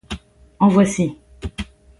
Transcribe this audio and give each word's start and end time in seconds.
En 0.57 0.67
voici. 0.67 1.15